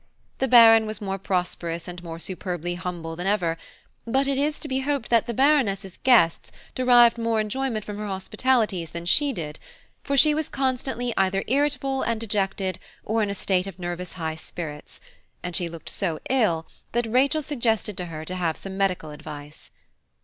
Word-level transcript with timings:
The 0.39 0.47
Baron 0.47 0.87
was 0.87 0.99
more 0.99 1.19
prosperous 1.19 1.87
and 1.87 2.01
more 2.03 2.17
superbly 2.17 2.73
humble 2.73 3.15
than 3.15 3.27
ever; 3.27 3.55
but 4.07 4.25
it 4.25 4.39
is 4.39 4.57
to 4.61 4.67
be 4.67 4.79
hoped 4.79 5.11
that 5.11 5.27
the 5.27 5.33
Baroness's 5.35 5.97
guests 5.97 6.51
derived 6.73 7.19
more 7.19 7.39
enjoyment 7.39 7.85
from 7.85 7.99
her 7.99 8.07
hospitalities 8.07 8.89
than 8.89 9.05
she 9.05 9.31
did, 9.31 9.59
for 10.01 10.17
she 10.17 10.33
was 10.33 10.49
constantly 10.49 11.13
either 11.17 11.43
irritable 11.45 12.01
and 12.01 12.19
dejected, 12.19 12.79
or 13.05 13.21
in 13.21 13.29
a 13.29 13.35
state 13.35 13.67
of 13.67 13.77
nervous 13.77 14.13
high 14.13 14.33
spirits, 14.33 15.01
and 15.43 15.55
she 15.55 15.69
looked 15.69 15.91
so 15.91 16.19
ill 16.31 16.65
that 16.93 17.05
Rachel 17.05 17.43
suggested 17.43 17.95
to 17.97 18.05
her 18.05 18.25
to 18.25 18.33
have 18.33 18.57
some 18.57 18.75
medical 18.77 19.11
advice. 19.11 19.69